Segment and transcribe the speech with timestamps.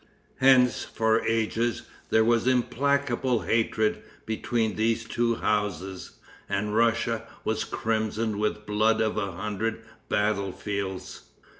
[0.37, 6.13] Hence, for ages, there was implacable hatred between these two houses,
[6.49, 11.25] and Russia was crimsoned with the blood of a hundred battle fields.